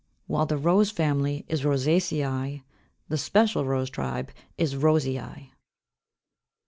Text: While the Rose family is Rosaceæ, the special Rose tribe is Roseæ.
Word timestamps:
While 0.25 0.47
the 0.47 0.57
Rose 0.57 0.89
family 0.89 1.45
is 1.47 1.61
Rosaceæ, 1.61 2.63
the 3.07 3.17
special 3.19 3.65
Rose 3.65 3.91
tribe 3.91 4.31
is 4.57 4.73
Roseæ. 4.73 5.49